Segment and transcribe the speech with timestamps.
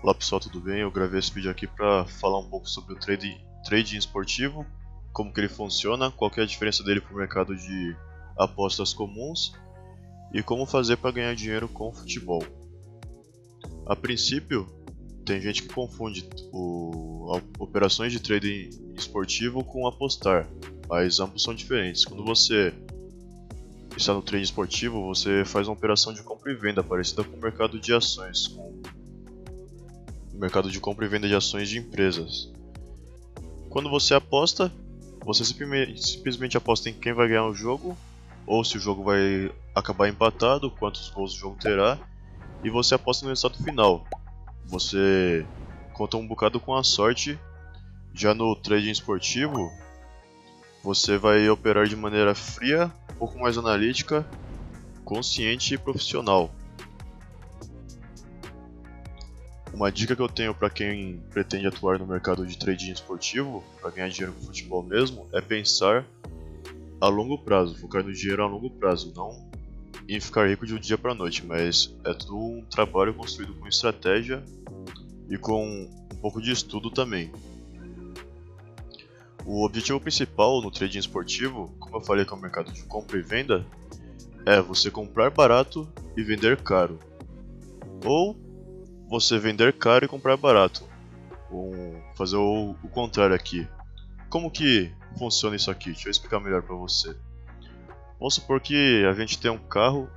[0.00, 0.82] Olá pessoal, tudo bem?
[0.82, 4.64] Eu gravei esse vídeo aqui para falar um pouco sobre o trading, trading esportivo,
[5.12, 7.96] como que ele funciona, qual é a diferença dele para o mercado de
[8.38, 9.52] apostas comuns
[10.32, 12.44] e como fazer para ganhar dinheiro com futebol.
[13.86, 14.68] A princípio,
[15.26, 20.48] tem gente que confunde o, operações de trading esportivo com apostar,
[20.88, 22.04] mas ambos são diferentes.
[22.04, 22.72] Quando você
[23.96, 27.40] está no trading esportivo, você faz uma operação de compra e venda parecida com o
[27.40, 28.77] mercado de ações, com
[30.38, 32.50] mercado de compra e venda de ações de empresas.
[33.68, 34.72] Quando você aposta,
[35.24, 37.96] você simplesmente aposta em quem vai ganhar o jogo,
[38.46, 41.98] ou se o jogo vai acabar empatado, quantos gols o jogo terá,
[42.64, 44.06] e você aposta no resultado final.
[44.64, 45.46] Você
[45.92, 47.38] conta um bocado com a sorte.
[48.14, 49.70] Já no trading esportivo,
[50.82, 54.26] você vai operar de maneira fria, um pouco mais analítica,
[55.04, 56.50] consciente e profissional.
[59.72, 63.90] Uma dica que eu tenho para quem pretende atuar no mercado de trading esportivo, para
[63.90, 66.04] ganhar dinheiro com futebol mesmo, é pensar
[67.00, 69.48] a longo prazo, focar no dinheiro a longo prazo, não
[70.08, 73.68] em ficar rico de um dia para noite, mas é tudo um trabalho construído com
[73.68, 74.42] estratégia
[75.28, 77.30] e com um pouco de estudo também.
[79.44, 83.18] O objetivo principal no trading esportivo, como eu falei que é o mercado de compra
[83.18, 83.66] e venda,
[84.46, 86.98] é você comprar barato e vender caro.
[88.02, 88.34] Ou
[89.08, 90.84] você vender caro e comprar barato.
[91.50, 93.66] Um, fazer o, o, contrário aqui.
[94.28, 95.92] Como que funciona isso aqui?
[95.92, 97.16] Deixa eu explicar melhor para você.
[98.18, 100.08] Vamos supor que a gente tem um carro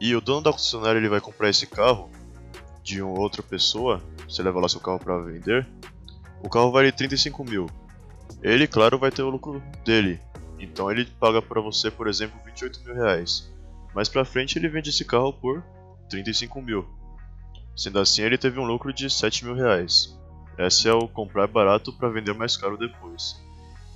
[0.00, 2.10] e o dono da concessionária ele vai comprar esse carro
[2.82, 4.02] de uma outra pessoa.
[4.28, 5.66] Você leva lá seu carro para vender
[6.42, 7.66] o carro vale 35 mil.
[8.42, 10.20] Ele, claro, vai ter o lucro dele.
[10.58, 13.52] Então ele paga para você, por exemplo, 28 mil reais.
[13.94, 15.62] Mais pra frente ele vende esse carro por
[16.08, 16.86] 35 mil.
[17.76, 20.18] Sendo assim, ele teve um lucro de 7 mil reais.
[20.58, 23.36] Esse é o comprar barato para vender mais caro depois.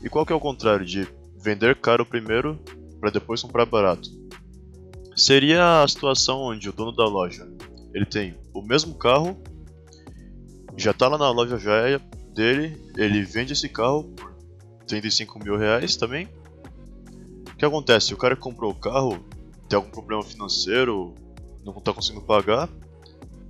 [0.03, 2.59] E qual que é o contrário de vender caro primeiro
[3.01, 4.11] para depois comprar barato?
[5.17, 7.49] Seria a situação onde o dono da loja
[7.93, 9.37] ele tem o mesmo carro,
[10.77, 11.99] já está lá na loja já
[12.33, 14.33] dele, ele vende esse carro por
[14.87, 16.29] 35 mil reais também.
[17.53, 18.15] O que acontece?
[18.15, 19.19] O cara que comprou o carro
[19.69, 21.15] tem algum problema financeiro,
[21.65, 22.69] não está conseguindo pagar,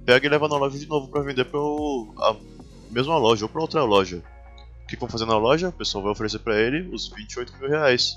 [0.05, 2.37] pega e leva na loja de novo para vender para a
[2.91, 4.23] mesma loja ou para outra loja.
[4.85, 5.69] O que vão fazer na loja?
[5.69, 8.17] O pessoal vai oferecer para ele os 28 mil reais.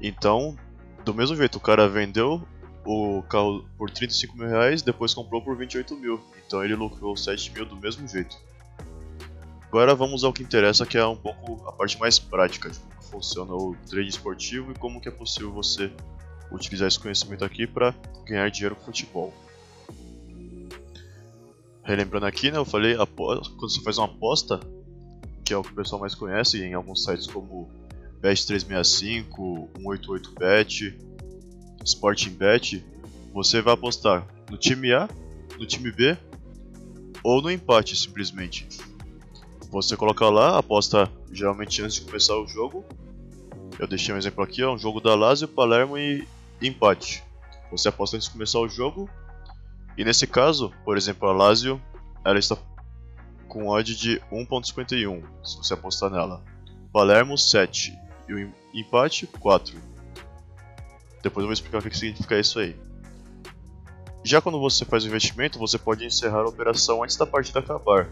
[0.00, 0.56] Então,
[1.04, 2.42] do mesmo jeito, o cara vendeu
[2.84, 6.20] o carro por 35 mil reais, depois comprou por 28 mil.
[6.46, 8.36] Então ele lucrou 7 mil do mesmo jeito.
[9.68, 13.02] Agora vamos ao que interessa, que é um pouco a parte mais prática de como
[13.02, 15.92] funciona o trade esportivo e como que é possível você
[16.50, 17.94] utilizar esse conhecimento aqui para
[18.24, 19.34] ganhar dinheiro com futebol.
[21.88, 24.60] Relembrando aqui, né, eu falei, quando você faz uma aposta,
[25.42, 27.66] que é o que o pessoal mais conhece em alguns sites como
[28.22, 30.94] Bet365, 188bet,
[31.82, 32.84] Sporting Bet,
[33.32, 35.08] você vai apostar no time A,
[35.58, 36.14] no time B
[37.24, 38.68] ou no empate simplesmente.
[39.70, 42.84] Você coloca lá, aposta geralmente antes de começar o jogo.
[43.78, 46.28] Eu deixei um exemplo aqui, é um jogo da Lazio, Palermo e
[46.60, 47.24] empate.
[47.70, 49.08] Você aposta antes de começar o jogo.
[49.98, 51.82] E nesse caso, por exemplo, a Lazio,
[52.24, 52.56] ela está
[53.48, 56.40] com odd de 1.51, se você apostar nela.
[56.92, 57.98] Palermo 7
[58.28, 59.76] e o empate 4.
[61.20, 62.76] Depois eu vou explicar o que significa isso aí.
[64.22, 68.08] Já quando você faz o investimento, você pode encerrar a operação antes da partida acabar.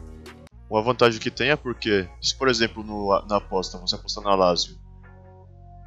[0.69, 4.35] Uma vantagem que tem é porque, se por exemplo no, na aposta você apostar na
[4.35, 4.77] Lazio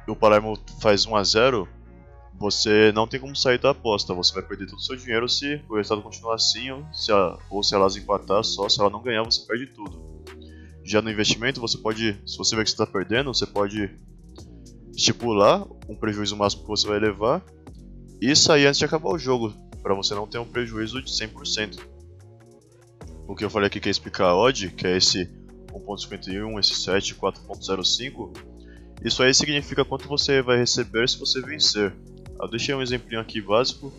[0.08, 1.68] e o Palermo faz 1 a 0
[2.40, 5.62] você não tem como sair da aposta, você vai perder todo o seu dinheiro se
[5.68, 9.02] o resultado continuar assim ou se a, ou se Lazio empatar só, se ela não
[9.02, 10.24] ganhar você perde tudo.
[10.82, 13.90] Já no investimento você pode, se você vê que está perdendo, você pode
[14.96, 17.44] estipular um prejuízo máximo que você vai levar
[18.20, 19.52] e sair antes de acabar o jogo,
[19.82, 21.78] para você não ter um prejuízo de 100%
[23.30, 25.30] o que eu falei aqui que é explicar a odd, que é esse
[25.72, 28.36] 1.51, esse 7, 4.05,
[29.04, 31.94] isso aí significa quanto você vai receber se você vencer.
[32.40, 33.92] Eu deixei um exemplinho aqui básico.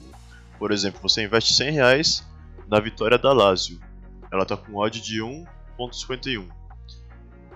[0.57, 2.27] Por exemplo, você investe 100 reais
[2.67, 3.79] na vitória da Lazio.
[4.31, 6.47] Ela está com odd de 1.51.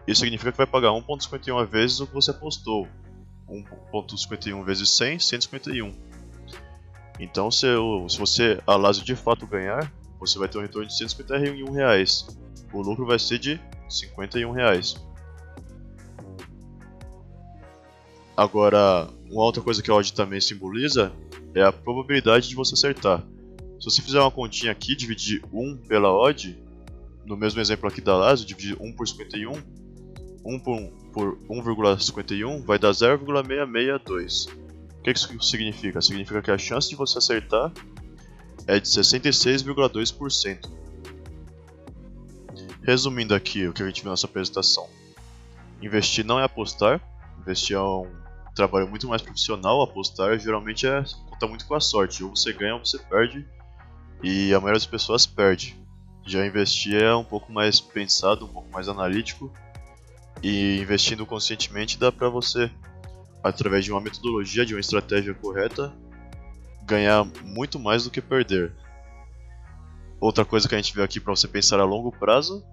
[0.07, 2.87] Isso significa que vai pagar 1.51 vezes o que você apostou.
[3.49, 5.95] 1.51 vezes 100, 151.
[7.19, 7.67] Então, se,
[8.09, 12.27] se você, a Lazio de fato ganhar, você vai ter um retorno de 151 reais.
[12.73, 13.59] O lucro vai ser de
[13.89, 14.95] 51 reais.
[18.35, 21.13] Agora, uma outra coisa que a odd também simboliza
[21.53, 23.23] é a probabilidade de você acertar.
[23.79, 26.57] Se você fizer uma continha aqui, dividir 1 pela odd,
[27.25, 29.53] no mesmo exemplo aqui da Lazio, dividir 1 por 51,
[30.45, 34.45] 1 por, por 1,51 vai dar 0,662.
[34.99, 36.01] O que isso significa?
[36.01, 37.71] Significa que a chance de você acertar
[38.67, 40.69] é de 66,2%.
[42.81, 44.87] Resumindo aqui o que a gente viu nessa apresentação.
[45.81, 47.01] Investir não é apostar,
[47.39, 48.24] investir é um
[48.55, 52.73] trabalho muito mais profissional, apostar geralmente é conta muito com a sorte, ou você ganha
[52.73, 53.45] ou você perde,
[54.23, 55.77] e a maioria das pessoas perde.
[56.25, 59.51] Já investir é um pouco mais pensado, um pouco mais analítico,
[60.41, 62.71] e investindo conscientemente dá pra você,
[63.43, 65.93] através de uma metodologia, de uma estratégia correta,
[66.83, 68.73] ganhar muito mais do que perder.
[70.19, 72.63] Outra coisa que a gente vê aqui para você pensar a longo prazo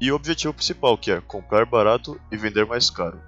[0.00, 3.20] e o objetivo principal, que é comprar barato e vender mais caro,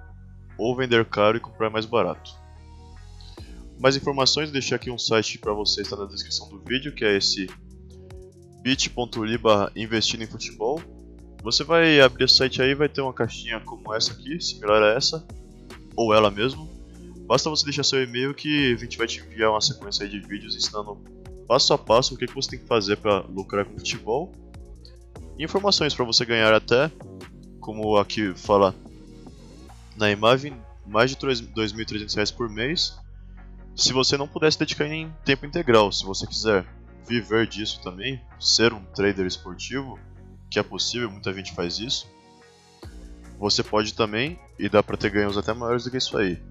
[0.57, 2.31] ou vender caro e comprar mais barato.
[3.79, 7.15] Mais informações, deixei aqui um site para você, está na descrição do vídeo, que é
[7.15, 7.47] esse
[8.61, 9.39] bit.ly
[9.75, 10.81] investindo em futebol.
[11.43, 14.95] Você vai abrir o site aí, vai ter uma caixinha como essa aqui, similar a
[14.95, 15.25] essa,
[15.95, 16.67] ou ela mesmo.
[17.27, 20.55] Basta você deixar seu e-mail que a gente vai te enviar uma sequência de vídeos
[20.55, 20.97] ensinando
[21.47, 24.33] passo a passo o que você tem que fazer para lucrar com futebol
[25.39, 26.91] informações para você ganhar até,
[27.59, 28.73] como aqui fala
[29.97, 30.53] na imagem,
[30.85, 32.97] mais de R$ 2.300 por mês.
[33.75, 36.65] Se você não pudesse dedicar em tempo integral, se você quiser
[37.07, 39.99] viver disso também, ser um trader esportivo,
[40.49, 42.07] que é possível, muita gente faz isso,
[43.39, 46.41] você pode também, e dá para ter ganhos até maiores do que isso aí.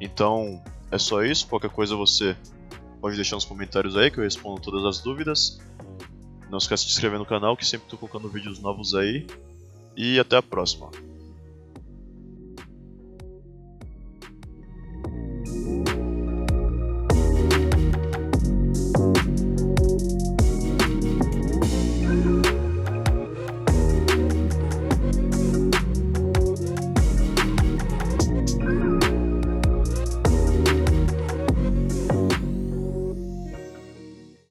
[0.00, 2.36] Então, é só isso, qualquer coisa você
[3.00, 5.60] pode deixar nos comentários aí que eu respondo todas as dúvidas.
[6.50, 9.26] Não esqueça de se inscrever no canal que sempre estou colocando vídeos novos aí.
[9.96, 10.90] E até a próxima.